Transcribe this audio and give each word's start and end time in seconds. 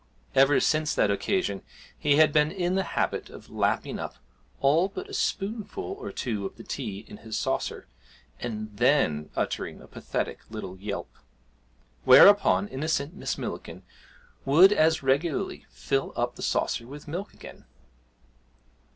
Ever 0.33 0.59
since 0.59 0.95
that 0.95 1.11
occasion 1.11 1.61
he 1.95 2.15
had 2.15 2.33
been 2.33 2.51
in 2.51 2.73
the 2.73 2.81
habit 2.97 3.29
of 3.29 3.51
lapping 3.51 3.99
up 3.99 4.15
all 4.59 4.89
but 4.89 5.07
a 5.07 5.13
spoonful 5.13 5.83
or 5.93 6.11
two 6.11 6.43
of 6.43 6.55
the 6.55 6.63
tea 6.63 7.05
in 7.07 7.17
his 7.17 7.37
saucer, 7.37 7.85
and 8.39 8.75
then 8.75 9.29
uttering 9.35 9.79
a 9.79 9.85
pathetic 9.87 10.39
little 10.49 10.75
yelp; 10.75 11.13
whereupon 12.03 12.67
innocent 12.67 13.13
Miss 13.13 13.37
Millikin 13.37 13.83
would 14.43 14.73
as 14.73 15.03
regularly 15.03 15.67
fill 15.69 16.13
up 16.15 16.33
the 16.33 16.41
saucer 16.41 16.87
with 16.87 17.07
milk 17.07 17.31
again. 17.35 17.65